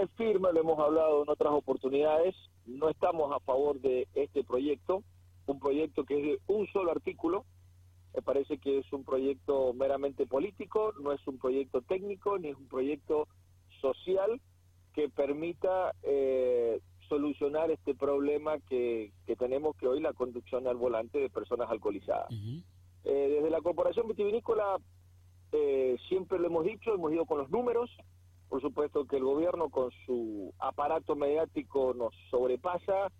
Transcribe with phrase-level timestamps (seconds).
[0.00, 2.34] es firme, lo hemos hablado en otras oportunidades,
[2.66, 5.02] no estamos a favor de este proyecto,
[5.46, 7.44] un proyecto que es de un solo artículo,
[8.14, 12.56] me parece que es un proyecto meramente político, no es un proyecto técnico, ni es
[12.56, 13.28] un proyecto
[13.80, 14.40] social
[14.94, 21.28] que permita eh, solucionar este problema que, tenemos que hoy la conducción al volante de
[21.28, 22.30] personas alcoholizadas.
[23.04, 24.78] Eh, desde la Corporación Vitivinícola
[25.52, 27.90] eh, siempre lo hemos dicho, hemos ido con los números,
[28.48, 33.10] por supuesto que el gobierno con su aparato mediático nos sobrepasa,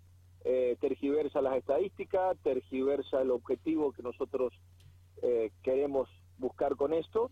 [0.79, 4.53] tergiversa las estadísticas, tergiversa el objetivo que nosotros
[5.21, 7.31] eh, queremos buscar con esto.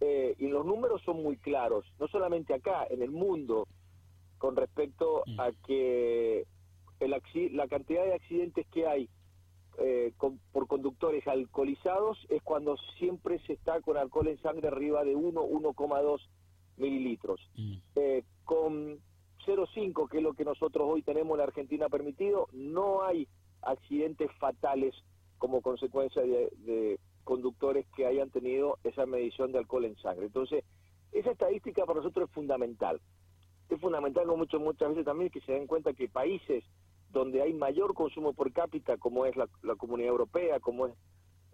[0.00, 3.66] Eh, y los números son muy claros, no solamente acá, en el mundo,
[4.38, 5.40] con respecto mm.
[5.40, 6.46] a que
[7.00, 7.22] el,
[7.52, 9.08] la cantidad de accidentes que hay
[9.78, 10.12] eh,
[10.52, 15.40] por conductores alcoholizados es cuando siempre se está con alcohol en sangre arriba de 1,
[15.42, 16.20] 1,2
[16.76, 17.40] mililitros.
[17.56, 17.76] Mm.
[18.44, 18.98] con
[19.46, 23.28] 0,5, que es lo que nosotros hoy tenemos en la Argentina permitido, no hay
[23.62, 24.94] accidentes fatales
[25.38, 30.26] como consecuencia de, conductores que hayan tenido esa medición de alcohol en sangre.
[30.26, 30.62] Entonces,
[31.10, 33.00] esa estadística para nosotros es fundamental.
[33.70, 36.64] Es fundamental mucho, muchas veces también que se den cuenta que países
[37.10, 40.94] donde hay mayor consumo por cápita, como es la, Comunidad Europea, como es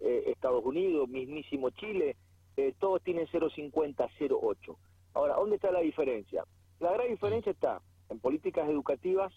[0.00, 2.16] eh, Estados Unidos, mismísimo Chile,
[2.56, 4.76] eh, todos tienen 0,50, 0,8.
[5.14, 6.44] Ahora, ¿dónde está la diferencia?
[6.78, 9.32] La gran diferencia está en políticas educativas,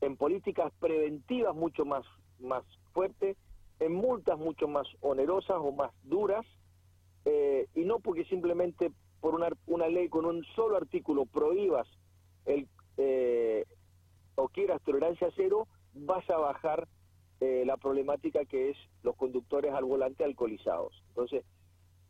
[0.00, 2.04] en políticas preventivas mucho más,
[2.38, 3.36] más fuertes,
[3.80, 6.46] en multas mucho más onerosas o más duras,
[7.24, 11.88] eh, y no porque simplemente por una, una ley con un solo artículo prohíbas
[12.44, 13.64] el, eh,
[14.34, 16.86] o quieras tolerancia cero, vas a bajar
[17.40, 21.02] eh, la problemática que es los conductores al volante alcoholizados.
[21.08, 21.44] Entonces,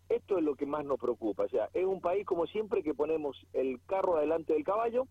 [0.09, 1.45] esto es lo que más nos preocupa.
[1.45, 5.07] O sea, es un país como siempre que ponemos el carro adelante del caballo,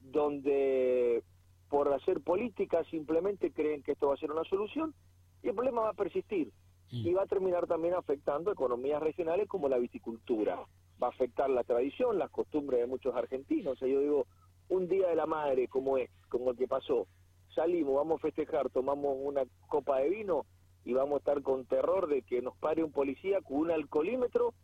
[0.00, 1.22] donde
[1.68, 4.94] por hacer política simplemente creen que esto va a ser una solución
[5.42, 6.50] y el problema va a persistir
[6.90, 7.06] mm.
[7.06, 10.58] y va a terminar también afectando economías regionales como la viticultura.
[11.00, 13.74] Va a afectar la tradición, las costumbres de muchos argentinos.
[13.74, 14.26] O sea, yo digo,
[14.68, 17.06] un día de la madre como es, como el que pasó,
[17.54, 20.44] salimos, vamos a festejar, tomamos una copa de vino
[20.88, 24.54] y vamos a estar con terror de que nos pare un policía con un alcoholímetro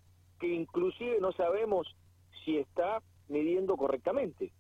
[0.41, 1.95] que inclusive no sabemos
[2.45, 4.51] si está midiendo correctamente,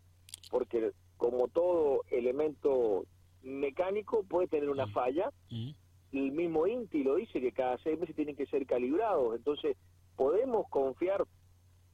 [0.50, 3.04] porque como todo elemento
[3.42, 4.92] mecánico puede tener una mm.
[4.92, 5.70] falla mm
[6.18, 9.34] el mismo INTI lo dice que cada seis meses tienen que ser calibrados.
[9.36, 9.76] Entonces,
[10.16, 11.24] ¿podemos confiar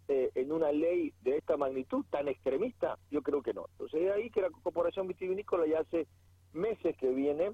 [0.08, 2.98] eh, en una ley de esta magnitud tan extremista?
[3.10, 3.66] Yo creo que no.
[3.72, 6.06] Entonces, es ahí que la Corporación Vitivinícola ya hace
[6.52, 7.52] meses que viene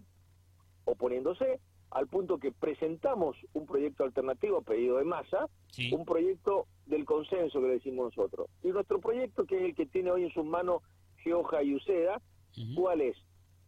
[0.84, 1.60] oponiéndose
[1.96, 5.48] al punto que presentamos un proyecto alternativo a pedido de masa,
[5.92, 8.50] un proyecto del consenso que le decimos nosotros.
[8.62, 10.82] Y nuestro proyecto, que es el que tiene hoy en sus manos
[11.16, 12.20] Geoja y Uceda,
[12.76, 13.16] ¿cuál es?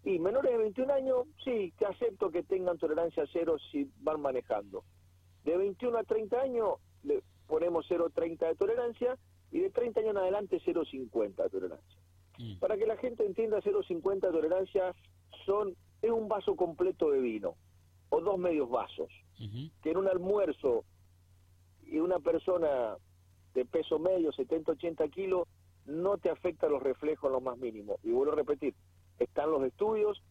[0.05, 4.84] Y menores de 21 años, sí, te acepto que tengan tolerancia cero si van manejando.
[5.45, 6.75] De 21 a 30 años
[7.05, 9.16] le ponemos 0,30 de tolerancia
[9.50, 11.99] y de 30 años en adelante 0,50 de tolerancia.
[12.37, 12.59] Mm.
[12.59, 14.95] Para que la gente entienda, 0,50 de tolerancia
[15.47, 17.56] son es un vaso completo de vino
[18.10, 19.10] o dos medios vasos.
[19.82, 20.84] Que en un almuerzo
[21.86, 22.96] y una persona
[23.54, 25.48] de peso medio, 70, 80 kilos,
[25.86, 27.98] no te afecta los reflejos lo más mínimo.
[28.02, 28.74] Y vuelvo a repetir,
[29.18, 30.22] están los estudios,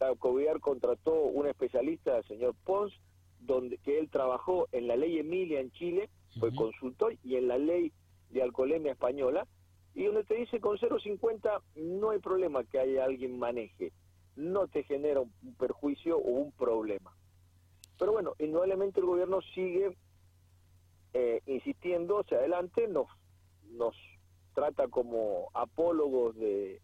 [0.00, 2.92] la COVIAR contrató un especialista, el señor Pons,
[3.40, 7.58] donde que él trabajó en la ley Emilia en Chile, fue consultor, y en la
[7.58, 7.92] ley
[8.30, 9.46] de alcoholemia española,
[9.94, 13.92] y donde te dice con 0,50 no hay problema que haya alguien maneje,
[14.38, 17.12] no te genera un perjuicio o un problema.
[17.98, 19.96] Pero bueno, indudablemente el gobierno sigue
[21.12, 23.08] eh, insistiendo hacia adelante, nos,
[23.72, 23.96] nos
[24.54, 26.80] trata como apólogos de,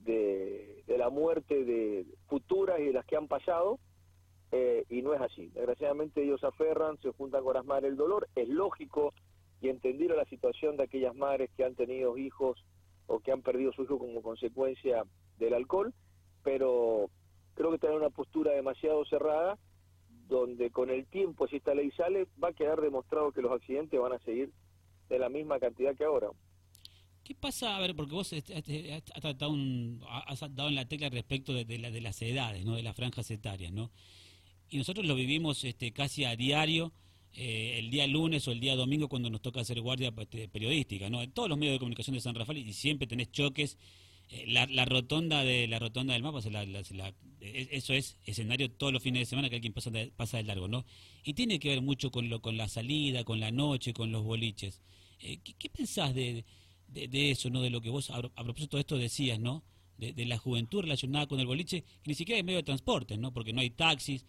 [0.00, 3.78] de, la muerte de futuras y de las que han pasado,
[4.50, 5.48] eh, y no es así.
[5.48, 9.12] Desgraciadamente ellos aferran, se juntan con las madres el dolor, es lógico
[9.60, 12.64] y entender la situación de aquellas madres que han tenido hijos
[13.08, 15.04] o que han perdido su hijo como consecuencia
[15.38, 15.92] del alcohol,
[16.42, 17.10] pero
[17.54, 19.58] creo que tienen una postura demasiado cerrada,
[20.28, 24.00] donde con el tiempo, si esta ley sale, va a quedar demostrado que los accidentes
[24.00, 24.50] van a seguir
[25.08, 26.28] de la misma cantidad que ahora.
[27.24, 27.76] ¿Qué pasa?
[27.76, 28.44] A ver, porque vos has,
[29.20, 29.54] tratado
[30.26, 32.74] has dado en la tecla respecto de, la, de las edades, ¿no?
[32.74, 33.90] De las franjas etarias, ¿no?
[34.68, 36.92] Y nosotros lo vivimos este, casi a diario,
[37.34, 41.10] eh, el día lunes o el día domingo cuando nos toca hacer guardia este, periodística,
[41.10, 41.22] ¿no?
[41.22, 43.78] En todos los medios de comunicación de San Rafael y siempre tenés choques.
[44.32, 49.26] Eh, la, rotonda de la rotonda del mapa, eso es escenario todos los fines de
[49.26, 50.84] semana que alguien pasa de, pasa largo, ¿no?
[51.22, 54.24] Y tiene que ver mucho con lo con la salida, con la noche, con los
[54.24, 54.80] boliches.
[55.20, 56.44] Eh, ¿qué, ¿Qué pensás de
[56.92, 57.62] de, eso, ¿no?
[57.62, 59.64] De lo que vos a, propósito de esto decías, ¿no?
[59.96, 63.32] De, la juventud relacionada con el boliche, que ni siquiera hay medio de transporte, ¿no?
[63.32, 64.26] Porque no hay taxis,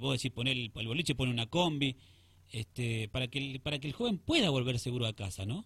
[0.00, 1.96] vos decís poner el, boliche, pone una combi,
[2.50, 5.64] este, para que el, para que el joven pueda volver seguro a casa, ¿no?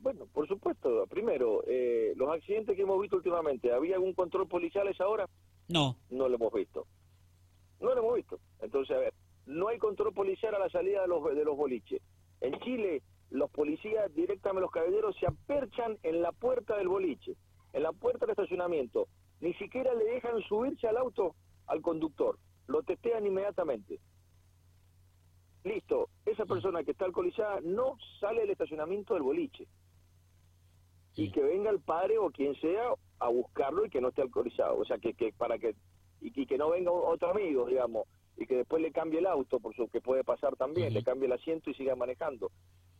[0.00, 1.06] Bueno, por supuesto.
[1.08, 5.28] Primero, eh, los accidentes que hemos visto últimamente, ¿había algún control policial a esa hora?
[5.68, 5.96] No.
[6.10, 6.86] No lo hemos visto.
[7.80, 8.40] No lo hemos visto.
[8.60, 9.14] Entonces, a ver,
[9.46, 12.00] no hay control policial a la salida de los, de los boliches.
[12.40, 17.36] En Chile, los policías, directamente los caballeros, se aperchan en la puerta del boliche,
[17.72, 19.08] en la puerta del estacionamiento.
[19.40, 21.34] Ni siquiera le dejan subirse al auto
[21.66, 22.38] al conductor.
[22.66, 24.00] Lo testean inmediatamente.
[25.64, 29.66] Listo, esa persona que está alcoholizada no sale del estacionamiento del boliche.
[31.18, 34.78] Y que venga el padre o quien sea a buscarlo y que no esté alcoholizado.
[34.78, 35.74] O sea, que, que para que
[36.20, 38.06] y, que no venga otro amigo, digamos,
[38.36, 41.26] y que después le cambie el auto, por su que puede pasar también, le cambie
[41.26, 42.50] el asiento y siga manejando.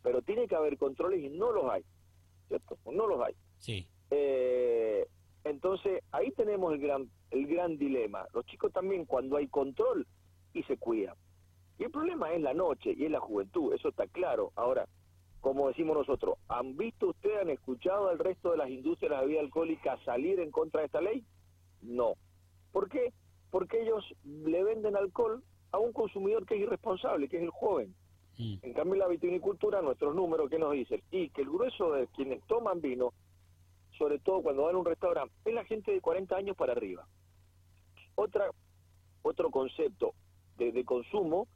[0.02, 1.82] Pero tiene que haber controles y no los hay,
[2.48, 2.76] ¿cierto?
[2.92, 3.34] No los hay.
[3.58, 3.86] Sí.
[4.10, 5.06] Eh,
[5.44, 8.26] entonces, ahí tenemos el gran, el gran dilema.
[8.32, 10.06] Los chicos también, cuando hay control,
[10.52, 11.14] y se cuidan.
[11.78, 14.52] Y el problema es la noche y es la juventud, eso está claro.
[14.56, 14.88] Ahora,
[15.40, 19.22] como decimos nosotros, ¿han visto ustedes, han escuchado al resto de las industrias de la
[19.22, 21.24] bebida alcohólica salir en contra de esta ley?
[21.82, 22.14] No.
[22.72, 23.12] ¿Por qué?
[23.50, 27.94] Porque ellos le venden alcohol a un consumidor que es irresponsable, que es el joven.
[28.38, 28.56] Mm.
[28.62, 31.02] En cambio, la vitivinicultura, nuestros números, ¿qué nos dicen?
[31.10, 33.12] Y que el grueso de quienes toman vino,
[33.96, 37.06] sobre todo cuando van a un restaurante, es la gente de 40 años para arriba.
[38.14, 38.50] Otra,
[39.22, 40.14] otro concepto
[40.56, 41.46] de, de consumo,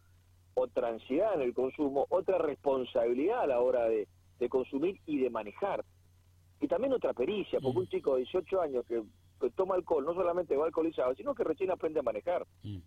[0.54, 4.08] otra ansiedad en el consumo, otra responsabilidad a la hora de,
[4.38, 5.84] de consumir y de manejar.
[6.60, 7.81] Y también otra pericia, porque mm.
[7.81, 9.02] un chico de 18 años que
[9.43, 12.46] que toma alcohol no solamente va alcoholizado, sino que recién aprende a manejar.
[12.62, 12.78] Mm.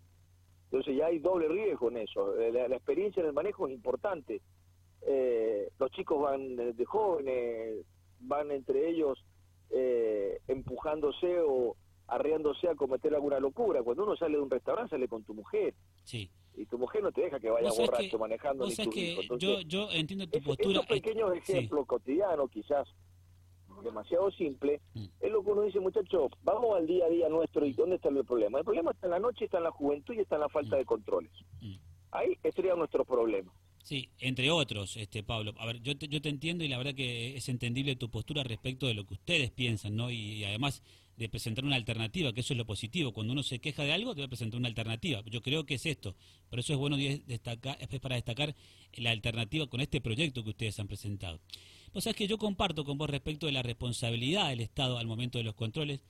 [0.64, 2.36] Entonces ya hay doble riesgo en eso.
[2.40, 4.40] Eh, la, experiencia en el manejo es importante.
[5.02, 7.86] Eh, los chicos van de jóvenes,
[8.20, 9.22] van entre ellos
[9.70, 11.76] eh, empujándose o
[12.08, 13.82] arreándose a cometer alguna locura.
[13.82, 15.74] Cuando uno sale de un restaurante, sale con tu mujer.
[16.04, 16.30] Sí.
[16.56, 19.36] Y tu mujer no te deja que vaya borracho manejando ni tu hijo.
[19.36, 20.80] yo, yo entiendo tu postura.
[20.80, 22.88] Esos pequeños ejemplos cotidianos, quizás
[23.82, 25.04] demasiado simple, mm.
[25.20, 28.08] es lo que uno dice, muchachos, vamos al día a día nuestro y ¿dónde está
[28.08, 28.58] el problema?
[28.58, 30.76] El problema está en la noche, está en la juventud y está en la falta
[30.76, 30.78] mm.
[30.78, 31.32] de controles.
[31.60, 31.74] Mm.
[32.12, 33.52] Ahí estaría nuestro problema.
[33.82, 35.54] Sí, entre otros, este Pablo.
[35.58, 38.42] A ver, yo te, yo te entiendo y la verdad que es entendible tu postura
[38.42, 40.10] respecto de lo que ustedes piensan, ¿no?
[40.10, 40.82] Y, además
[41.16, 43.12] de presentar una alternativa, que eso es lo positivo.
[43.12, 45.22] Cuando uno se queja de algo, debe presentar una alternativa.
[45.30, 46.14] Yo creo que es esto.
[46.50, 48.54] Por eso es bueno destacar, es para destacar
[48.94, 51.40] la alternativa con este proyecto que ustedes han presentado.
[51.92, 55.06] O sea, es que yo comparto con vos respecto de la responsabilidad del Estado al
[55.06, 56.00] momento de los controles,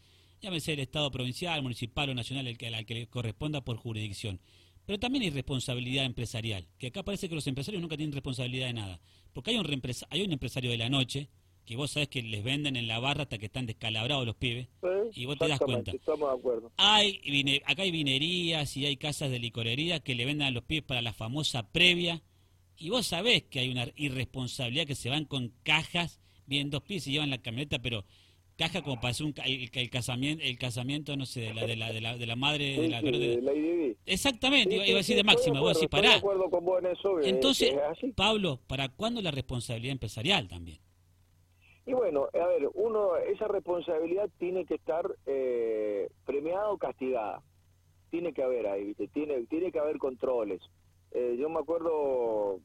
[0.40, 4.40] llámese el Estado provincial, municipal o nacional, el que, al que le corresponda por jurisdicción.
[4.84, 8.72] Pero también hay responsabilidad empresarial, que acá parece que los empresarios nunca tienen responsabilidad de
[8.72, 9.00] nada.
[9.32, 11.28] Porque hay un, hay un empresario de la noche,
[11.66, 14.68] que vos sabés que les venden en la barra hasta que están descalabrados los pibes,
[15.12, 15.90] y vos te das cuenta.
[15.90, 16.72] Estamos de acuerdo.
[16.76, 17.20] Hay,
[17.66, 21.02] acá hay vinerías y hay casas de licorería que le venden a los pibes para
[21.02, 22.22] la famosa previa,
[22.78, 27.06] y vos sabés que hay una irresponsabilidad que se van con cajas, bien dos pies
[27.08, 28.04] y llevan la camioneta, pero
[28.56, 31.92] caja como para hacer un, el, casamiento, el casamiento, no sé, de la, de la,
[31.92, 33.02] de la, de la madre de la...
[34.06, 36.22] Exactamente, iba, a decir de máxima, vos decís, pará.
[37.24, 37.74] Entonces,
[38.14, 40.78] Pablo, ¿para cuándo la responsabilidad empresarial también?
[41.86, 47.42] Y bueno, a ver, uno, esa responsabilidad tiene que estar eh, premiada o castigada.
[48.10, 50.60] Tiene que haber ahí, Tiene, tiene que haber controles.
[51.12, 52.60] Eh, yo me acuerdo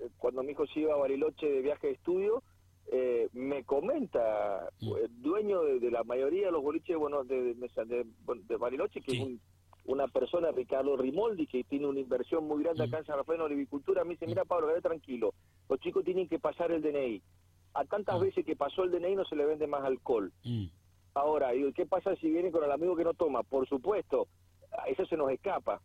[0.00, 2.42] eh, cuando mi hijo se iba a Bariloche de viaje de estudio,
[2.92, 9.00] eh, me comenta el dueño de, la mayoría de los boliches bueno, de, de, Bariloche,
[9.00, 9.40] que es
[9.86, 13.04] una persona, Ricardo Rimoldi, que tiene una inversión muy grande acá en.
[13.04, 15.32] San Rafael en olivicultura, me dice, mira Pablo, quédate tranquilo,
[15.68, 17.22] los chicos tienen que pasar el DNI.
[17.78, 20.32] A tantas veces que pasó el DNI no se le vende más alcohol.
[21.14, 23.42] Ahora, digo, ¿qué pasa si viene con el amigo que no toma?
[23.42, 24.28] Por supuesto,
[24.86, 25.80] eso se nos escapa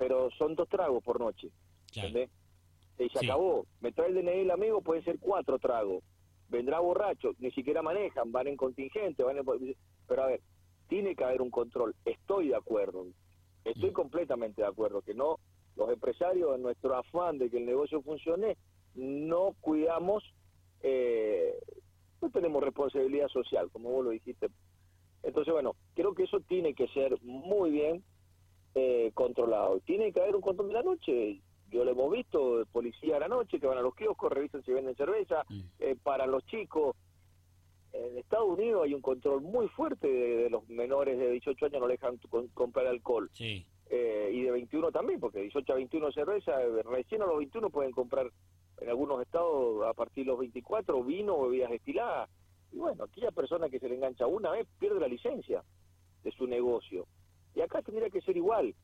[0.00, 1.50] pero son dos tragos por noche.
[1.92, 3.66] Y se acabó.
[3.80, 6.02] Me trae el DNI el amigo, pueden ser cuatro tragos.
[6.48, 9.36] Vendrá borracho, ni siquiera manejan, van en contingente, van
[10.08, 10.40] Pero a ver,
[10.88, 11.94] tiene que haber un control.
[12.06, 13.06] Estoy de acuerdo.
[13.62, 13.92] Estoy mm.
[13.92, 15.36] completamente de acuerdo que no,
[15.76, 18.56] los empresarios, en nuestro afán de que el negocio funcione,
[18.94, 20.24] no cuidamos,
[20.82, 21.54] eh,
[22.20, 24.48] no tenemos responsabilidad social, como vos lo dijiste.
[25.22, 28.02] Entonces, bueno, creo que eso tiene que ser muy bien
[28.74, 29.80] eh, controlado.
[29.80, 31.40] Tiene que haber un control de la noche.
[31.70, 34.72] Yo lo hemos visto, policía a la noche que van a los kioscos, revisan si
[34.72, 35.44] venden cerveza,
[35.78, 36.96] eh, para los chicos.
[37.92, 41.88] En Estados Unidos hay un control muy fuerte de, los menores de 18 años, no
[41.88, 42.18] le dejan
[42.54, 43.30] comprar alcohol.
[43.92, 46.52] Eh, y de 21 también, porque 18 a 21 cerveza,
[46.84, 48.30] recién a los 21 pueden comprar
[48.80, 52.30] en algunos estados a partir de los 24 vino o bebidas destiladas.
[52.72, 55.62] Y bueno, aquella persona que se le engancha una vez pierde la licencia
[56.22, 57.06] de su negocio.
[57.54, 58.74] Y acá tendría que ser igual,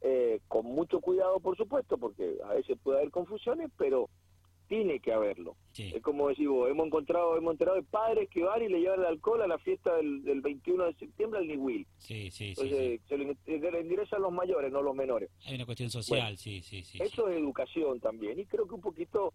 [0.00, 4.08] eh, con mucho cuidado por supuesto, porque a veces puede haber confusiones, pero
[4.68, 5.56] tiene que haberlo.
[5.76, 9.06] Es como decimos, hemos encontrado, hemos enterado de padres que van y le llevan el
[9.06, 11.86] alcohol a la fiesta del, 21 de septiembre al Niwil.
[11.98, 15.30] Sí, sí, Entonces, se le a los mayores, no los menores.
[15.44, 16.98] Hay una cuestión social, sí, sí, sí.
[17.00, 19.34] Eso es educación también, y creo que un poquito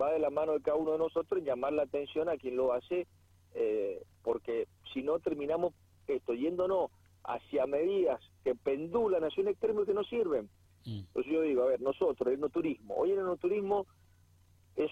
[0.00, 2.56] va de la mano de cada uno de nosotros en llamar la atención a quien
[2.56, 3.06] lo hace,
[3.54, 5.74] eh, porque si no terminamos
[6.06, 6.90] esto yéndonos
[7.24, 10.48] hacia medidas que pendulan hacia un extremo que no sirven.
[10.84, 11.00] Mm.
[11.06, 13.86] Entonces yo digo, a ver, nosotros, el no turismo, hoy en el no turismo
[14.76, 14.90] es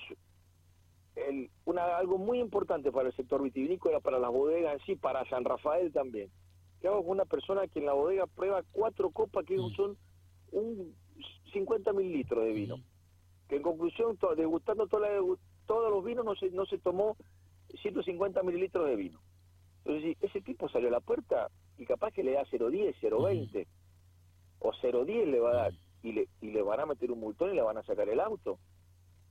[1.17, 5.29] el, una, algo muy importante para el sector vitivinícola, para las bodegas en sí, para
[5.29, 6.31] San Rafael también.
[6.81, 9.71] Que hago con una persona que en la bodega prueba cuatro copas que mm.
[9.75, 9.97] son
[10.53, 10.95] un
[11.53, 12.77] 50 mililitros de vino.
[12.79, 12.83] Mm.
[13.49, 15.09] Que en conclusión, degustando toda
[15.67, 17.17] todos los vinos, no se, no se tomó
[17.83, 19.21] 150 mililitros de vino.
[19.85, 23.67] Entonces, ese tipo salió a la puerta y capaz que le da 0,10, 0,20
[24.61, 25.73] o 0,10 le va a dar
[26.03, 28.21] y le, y le van a meter un multón y le van a sacar el
[28.21, 28.59] auto.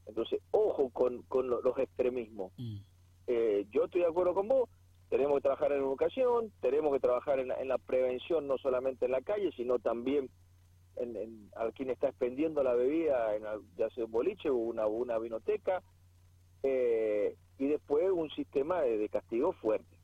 [0.10, 2.52] Entonces, ojo con, con los extremismos.
[2.58, 2.78] Mm.
[3.28, 4.70] Eh, yo estoy de acuerdo con vos,
[5.10, 9.22] tenemos que trabajar en educación, tenemos que trabajar en la, prevención no solamente en la
[9.22, 10.30] calle, sino también
[10.96, 13.44] en, a quien está expendiendo la bebida, en,
[13.78, 15.82] ya sea un boliche o una, una vinoteca,
[16.64, 19.98] eh, y después un sistema de, castigo fuerte.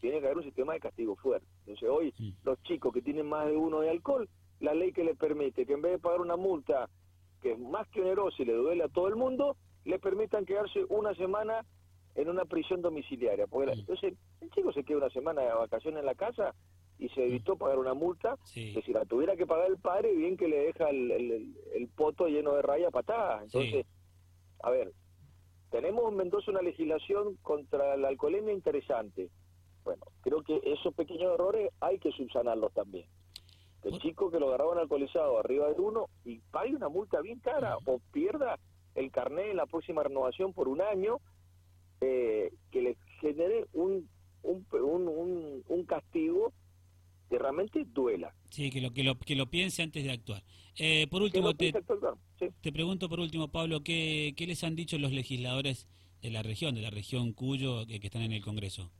[0.00, 1.46] Tiene que haber un sistema de castigo fuerte.
[1.60, 2.14] Entonces hoy
[2.44, 4.28] los chicos que tienen más de uno de alcohol,
[4.60, 6.88] la ley que les permite que en vez de pagar una multa
[7.40, 10.84] que es más que oneroso y le duele a todo el mundo, le permitan quedarse
[10.88, 11.64] una semana
[12.14, 13.46] en una prisión domiciliaria.
[13.46, 16.54] Porque entonces el chico se queda una semana de vacaciones en la casa
[16.98, 20.36] y se evitó pagar una multa, que si la tuviera que pagar el padre, bien
[20.36, 23.42] que le deja el, el, poto lleno de raya patada.
[23.42, 23.86] Entonces,
[24.62, 24.92] a ver,
[25.70, 29.30] tenemos en Mendoza una legislación contra la alcoholemia interesante.
[29.82, 33.06] Bueno, creo que esos pequeños errores hay que subsanarlos también
[33.84, 37.76] el chico que lo agarraban alcoholizado arriba del uno y pague una multa bien cara
[37.84, 38.58] o pierda
[38.94, 41.18] el carnet en la próxima renovación por un año
[42.00, 44.08] eh, que le genere un
[44.42, 46.52] un, un, un, castigo
[47.28, 48.34] que realmente duela.
[48.50, 50.42] Sí, que lo, que lo, que lo piense antes de actuar.
[50.76, 51.72] Eh, por último, te,
[52.60, 55.88] te pregunto por último, Pablo, ¿qué, ¿qué les han dicho los legisladores
[56.22, 58.90] de la región, de la región Cuyo, que están en el Congreso?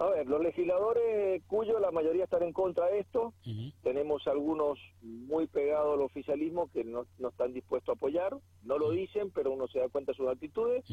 [0.00, 3.34] A ver, los legisladores cuyo la mayoría están en contra de esto.
[3.82, 8.34] Tenemos algunos muy pegados al oficialismo que no, están dispuestos a apoyar.
[8.62, 10.86] No lo dicen, pero uno se da cuenta de sus actitudes.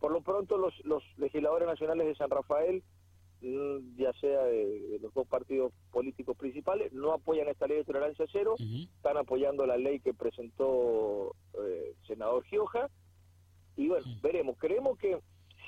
[0.00, 2.82] Por lo pronto, los, los legisladores nacionales de San Rafael,
[3.42, 8.24] mm, ya sea de, los dos partidos políticos principales, no apoyan esta ley de tolerancia
[8.32, 8.54] cero.
[8.58, 12.88] Están apoyando la ley que presentó eh, el senador Gioja.
[13.76, 14.56] Y bueno, veremos.
[14.56, 15.20] Creemos que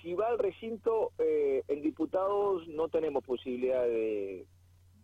[0.02, 4.46] si va al recinto, eh, en diputados no tenemos posibilidad de,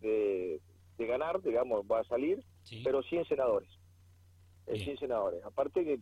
[0.01, 0.61] de,
[0.99, 2.43] ganar, digamos, va a salir,
[2.83, 3.69] pero sí en senadores.
[4.67, 5.45] Eh, sí en senadores.
[5.45, 6.01] Aparte que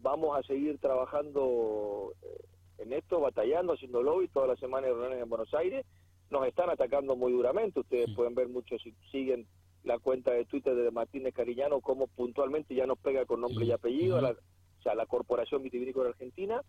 [0.00, 2.44] vamos a seguir trabajando eh,
[2.78, 5.86] en esto, batallando, haciendo lobby todas las semanas de reuniones en Buenos Aires.
[6.30, 7.80] Nos están atacando muy duramente.
[7.80, 9.46] Ustedes pueden ver muchos si siguen
[9.84, 13.72] la cuenta de Twitter de Martínez Cariñano, como puntualmente ya nos pega con nombre y
[13.72, 16.62] apellido, a la, o sea, la Corporación Vitivinícola Argentina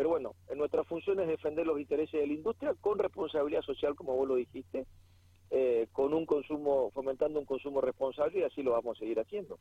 [0.00, 3.94] pero bueno, en nuestra función es defender los intereses de la industria con responsabilidad social,
[3.94, 4.86] como vos lo dijiste,
[5.50, 9.58] eh, con un consumo, fomentando un consumo responsable y así lo vamos a seguir haciendo.